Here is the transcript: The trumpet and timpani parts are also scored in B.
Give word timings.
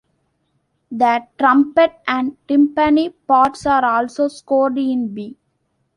The 0.89 1.27
trumpet 1.37 1.93
and 2.07 2.35
timpani 2.47 3.13
parts 3.27 3.67
are 3.67 3.85
also 3.85 4.29
scored 4.29 4.79
in 4.79 5.13
B. 5.13 5.37